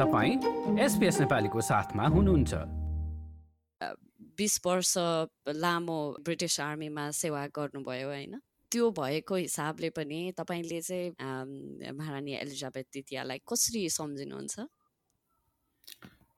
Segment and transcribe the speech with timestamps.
[0.00, 2.52] तपाईँ एसपिएस नेपालीको साथमा हुनुहुन्छ।
[4.40, 4.92] बिस वर्ष
[5.60, 8.40] लामो ब्रिटिस आर्मीमा सेवा गर्नुभयो होइन?
[8.72, 14.56] त्यो भएको हिसाबले पनि तपाईँले चाहिँ महारानी एलिजाबेथ द्वितीयलाई कसरी सम्झिनुहुन्छ?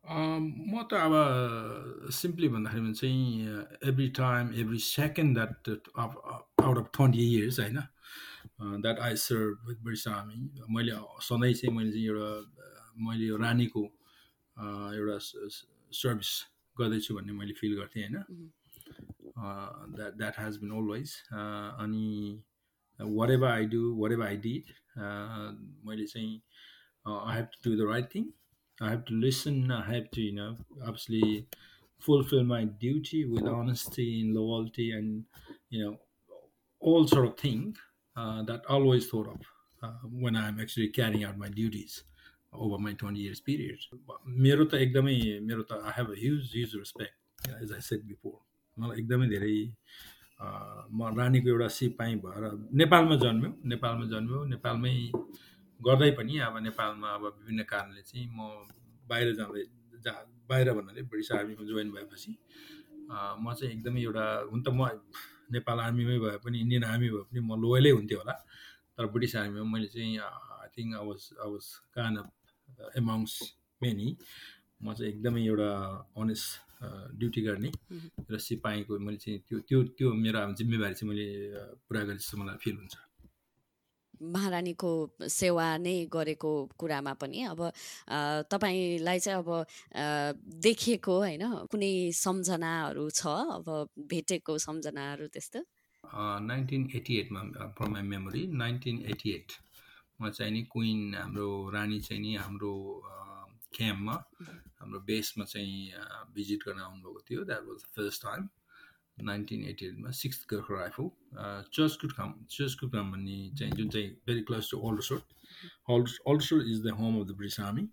[0.02, 1.14] म त अब
[2.10, 3.22] सिम्पली भन्दाखेरि चाहिँ
[3.86, 7.78] every time every second that out of twenty years होइन?
[8.82, 12.30] That I serve with British army मैले सधैँ चाहिँ मैले चाहिँ एउटा
[13.07, 13.83] मैले यो रानीको
[14.97, 15.17] एउटा
[16.01, 16.31] सर्भिस
[16.79, 18.49] गर्दैछु भन्ने मैले फिल गर्थेँ होइन
[19.97, 22.07] that that has been always अनि
[22.99, 24.73] what ever I do what ever I did
[25.87, 26.41] मैले चाहिँ
[27.07, 28.31] I have to do the right thing
[28.79, 29.71] I have to listen.
[29.71, 31.47] I have to, you know, obviously
[31.99, 35.23] fulfill my duty with honesty and loyalty and,
[35.69, 35.97] you know,
[36.79, 37.75] all sort of thing
[38.15, 39.41] uh, that I always thought of
[39.81, 42.03] uh, when I'm actually carrying out my duties
[42.52, 43.78] Over my 20 years period.
[44.26, 45.16] मेरो त एकदमै
[45.48, 48.36] मेरो त I have a huge huge respect as I said before
[48.76, 49.56] मलाई एकदमै धेरै
[50.92, 52.44] म रानीको एउटा सिपाही भएर
[52.82, 54.94] नेपालमा जन्म्यो नेपालमा जन्म्यो नेपालमै
[55.80, 58.38] गर्दै पनि अब नेपालमा अब विभिन्न कारणले चाहिँ म
[59.08, 59.64] बाहिर जाँदै
[60.06, 60.14] जा
[60.50, 62.32] बाहिर भन्नाले ब्रिटिस आर्मीमा जोइन भएपछि
[63.44, 64.90] म चाहिँ एकदमै एउटा हुन त म
[65.56, 68.36] नेपाल आर्मीमै भए पनि इन्डियन आर्मी भए पनि म लोयलै हुन्थ्यो होला
[68.96, 70.12] तर ब्रिटिस आर्मीमा मैले चाहिँ
[70.60, 71.66] I think I was I was
[71.96, 72.22] कान
[72.98, 73.34] एमाउन्ट्स
[73.82, 74.08] मेनी
[74.82, 75.70] म चाहिँ एकदमै एउटा
[76.18, 76.48] अनेस्ट
[77.18, 77.70] ड्युटी गर्ने
[78.30, 81.26] र सिपाहीको मैले चाहिँ त्यो त्यो त्यो मेरो जिम्मेवारी चाहिँ मैले
[81.86, 82.96] पुरा गरे जस्तो मलाई फिल हुन्छ।
[84.34, 84.90] महारानीको
[85.30, 87.60] सेवा नै गरेको कुरामा पनि अब
[88.50, 89.50] तपाईँलाई चाहिँ अब
[90.62, 93.22] देखिएको होइन कुनै सम्झनाहरू छ?
[93.26, 93.66] अब
[94.10, 95.60] भेटेको सम्झनाहरू त्यस्तो?
[96.50, 97.40] Nineteen eighty एटमा
[97.76, 99.58] from my memory nineteen eighty एटमा
[100.30, 102.72] चाहिँ नि क्विन हाम्रो रानी चाहिँ नि हाम्रो
[103.76, 104.14] क्याम्पमा
[104.80, 105.92] हाम्रो बेसमा चाहिँ
[106.34, 108.48] भिजिट गर्न आउनुभएको थियो। That was the first time
[109.20, 111.08] nineteen eighty एटमा six Gorkha rifle.
[112.12, 112.34] Church Crookham
[112.92, 115.22] Church Crookham भन्ने चाहिँ जुन चाहिँ very close to Aldershot
[115.90, 117.86] Alder Aldershot is the home of the British army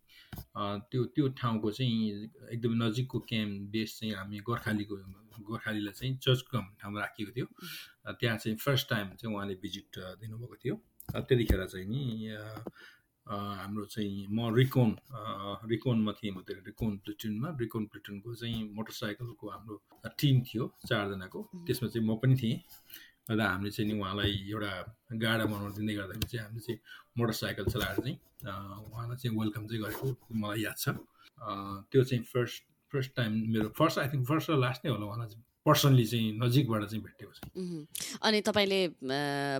[0.58, 4.96] त्यो त्यो ठाउँको चाहिँ एकदमै नजिकको क्याम्प बेस चाहिँ हामी गोर्खालीको
[5.50, 7.48] गोर्खालीलाई चाहिँ चर्चकुट ठाउँमा राखिएको थियो।
[8.14, 10.76] त्यहाँ चाहिँ फर्स्ट टाइम चाहिँ उहाँले भिजिट दिनुभएको थियो।
[11.14, 12.04] त्यतिखेर चाहिँ नि
[13.30, 14.90] हाम्रो चाहिँ म रिकोन
[15.70, 19.76] रिकोनमा थिएँ म त्यो रिकोन प्लिटुनमा। रिकोन प्लिटुनको चाहिँ मोटरसाइकलको हाम्रो
[20.20, 22.58] टिम थियो चारजनाको। त्यसमा चाहिँ म पनि थिएँ।
[23.30, 24.72] र हामीले चाहिँ नि उहाँलाई एउटा
[25.22, 26.80] गाडा बनाउनु दिँदै गर्दाखेरि चाहिँ हामीले चाहिँ
[27.18, 28.18] मोटरसाइकल चलाएर चाहिँ
[28.90, 30.98] उहाँलाई चाहिँ वेलकम चाहिँ गरेको मलाई याद छ।
[31.94, 35.30] त्यो चाहिँ फर्स्ट फर्स्ट टाइम मेरो फर्स्ट आई थिङ्क फर्स्ट र लास्ट नै होला उहाँलाई
[35.66, 37.40] पर्सनली चाहिँ नजिकबाट चाहिँ भेटेको छ।
[38.24, 38.82] अनि तपाईँले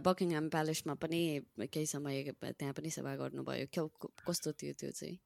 [0.06, 1.22] बकिङहाम प्यालेसमा पनि
[1.60, 3.66] केही समय त्यहाँ पनि सेवा गर्नुभयो।
[4.28, 5.18] कस्तो थियो त्यो चाहिँ?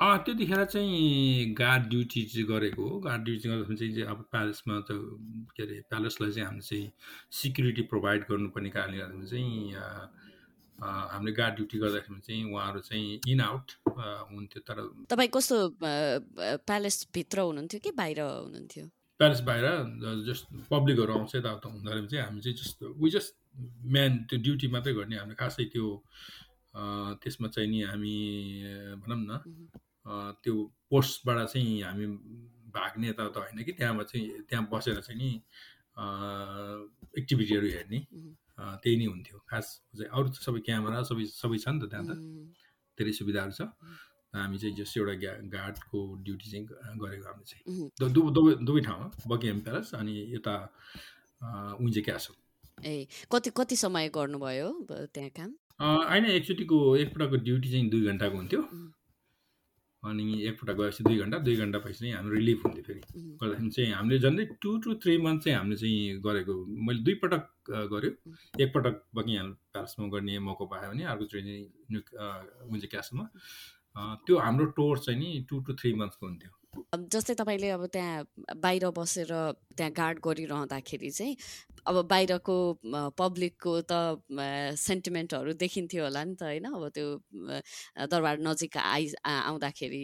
[0.00, 4.96] त्यतिखेर चाहिँ गार्ड ड्युटी चाहिँ गरेको हो। गार्ड ड्युटी गर्दाखेरि चाहिँ अब प्यालेसमा त
[5.56, 6.92] के अरे प्यालेसलाई चाहिँ हामीले चाहिँ
[7.40, 9.72] सिक्युरिटी प्रोभाइड गर्नुपर्ने कारणले गर्दाखेरि चाहिँ
[10.80, 14.76] हामीले गार्ड ड्युटी गर्दाखेरि चाहिँ उहाँहरू चाहिँ इन आउट हुन्थ्यो। तर
[15.10, 15.56] तपाईँ कस्तो
[16.64, 18.84] प्यालेसभित्र हुनुहुन्थ्यो कि बाहिर हुनुहुन्थ्यो?
[19.20, 19.66] प्यालेस बाहिर
[20.28, 23.32] जस्ट पब्लिकहरू आउँछ यताउता हुँदाखेरि चाहिँ हामी चाहिँ जस्ट वी जस्ट
[23.94, 25.86] म्यान त्यो ड्युटी मात्रै गर्ने हामीले खासै त्यो
[27.20, 28.14] त्यसमा चाहिँ नि हामी
[29.02, 29.32] भनौँ न
[30.42, 30.54] त्यो
[30.90, 32.06] पोस्टबाट चाहिँ हामी
[32.72, 35.30] भाग्ने यताउता होइन कि त्यहाँबाट चाहिँ त्यहाँ बसेर चाहिँ नि
[37.18, 37.98] एक्टिभिटीहरू हेर्ने
[38.82, 39.66] त्यही नै हुन्थ्यो। खास
[39.98, 42.12] चाहिँ अरू त सबै क्यामेरा सबै सबै छ नि त त्यहाँ त।
[42.98, 43.60] धेरै सुविधाहरू छ।
[44.34, 46.66] हामी चाहिँ जस्ट एउटा ग्या गार्डको ड्युटी चाहिँ
[47.02, 47.62] गरेको हामीले चाहिँ।
[48.14, 50.54] दुवै दुवै ठाउँमा बकिएम प्यालेस अनि यता
[51.80, 52.34] उन्जे क्यासल।
[52.86, 55.50] ए कति कति समय गर्नुभयो त्यहाँ काम?
[55.80, 58.62] होइन एकचोटिको एकपल्टको ड्युटी चाहिँ दुई घन्टाको हुन्थ्यो।
[60.02, 63.00] अनि एकपल्ट गएपछि दुई घन्टा दुई घन्टा पछि चाहिँ हाम्रो रिलिफ हुन्थ्यो फेरि।
[63.40, 66.54] गर्दाखेरि चाहिँ हामीले झन्डै टु टु थ्री मन्थ चाहिँ हामीले चाहिँ गरेको
[66.86, 67.44] मैले दुईपटक
[67.92, 68.10] गऱ्यो
[68.64, 71.56] एकपटक बकिङ प्यालेसमा गर्ने मौका पायो भने अर्को चाहिँ
[72.72, 73.24] उन्जे क्यासलमा।
[73.96, 76.50] त्यो हाम्रो टोर चाहिँ नि टु टु थ्री मन्थ्सको हुन्थ्यो।
[77.12, 79.30] जस्तै तपाईँले अब त्यहाँ बाहिर बसेर
[79.76, 81.36] त्यहाँ गार्ड गरिरहँदाखेरि चाहिँ
[81.90, 82.56] अब बाहिरको
[83.18, 84.22] पब्लिकको त
[84.78, 86.66] सेन्टिमेन्टहरू देखिन्थ्यो होला नि त होइन?
[86.70, 87.06] अब त्यो
[88.06, 90.02] दरबार नजिक आइ आउँदाखेरि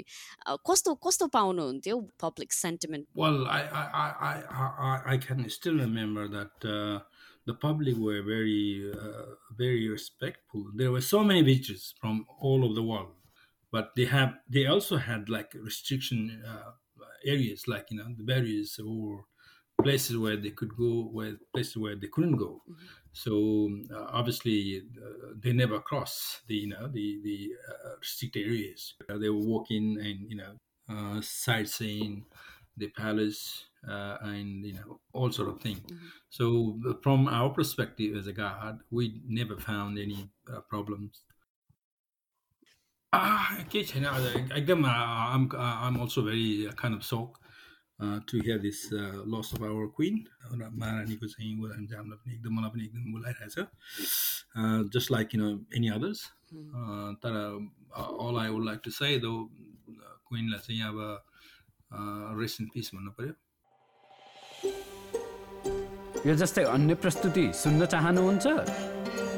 [0.66, 3.06] कस्तो कस्तो पाउनुहुन्थ्यो public sentiment?
[3.14, 6.58] Well I can still remember that
[7.46, 10.64] were very uh, very respectful.
[10.74, 13.12] There were so many visitors from all over the world.
[13.72, 16.72] But they have they also had like restriction uh,
[17.24, 19.24] areas like you know the barriers or
[19.82, 22.86] places where they could go where places where they couldn't go mm-hmm.
[23.16, 28.92] So uh, obviously, uh, they never cross the you know the the uh, restricted areas.
[29.08, 30.52] Uh, they were walking and you know
[30.90, 32.26] uh, sightseeing
[32.76, 35.76] the palace uh, and you know all sort of thing.
[35.76, 36.08] Mhm.
[36.28, 41.22] So from our perspective as a guard, we never found any uh, problems.
[43.12, 44.24] Ah, केही छैन आज
[44.58, 47.38] एकदम I'm I'm also very kind of shock
[48.28, 48.80] to hear this
[49.32, 50.16] loss of our queen
[50.52, 53.56] र महारानीको चाहिँ ऊ चाहिँ हामीलाई पनि एकदम मलाई पनि एकदम बोलाइरहेछ
[54.92, 55.42] जस्ट लाइक किन
[55.76, 56.20] एनी अदर्स.
[57.22, 57.32] तर
[58.26, 59.32] all I would like to say though
[60.28, 60.98] क्विनलाई चाहिँ अब
[62.42, 63.32] रेस्ट इन पिस भन्नु पऱ्यो
[66.26, 68.46] यो जस्तै अन्य प्रस्तुति सुन्न चाहनुहुन्छ